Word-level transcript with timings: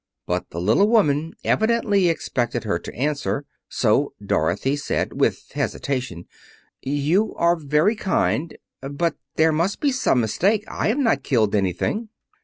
But 0.25 0.49
the 0.49 0.59
little 0.59 0.87
woman 0.87 1.35
evidently 1.43 2.09
expected 2.09 2.63
her 2.63 2.79
to 2.79 2.95
answer; 2.95 3.45
so 3.69 4.13
Dorothy 4.25 4.75
said, 4.75 5.21
with 5.21 5.51
hesitation, 5.53 6.25
"You 6.81 7.35
are 7.35 7.55
very 7.55 7.95
kind, 7.95 8.57
but 8.81 9.13
there 9.35 9.51
must 9.51 9.79
be 9.79 9.91
some 9.91 10.19
mistake. 10.19 10.63
I 10.67 10.87
have 10.87 10.97
not 10.97 11.21
killed 11.21 11.53
anything." 11.53 12.09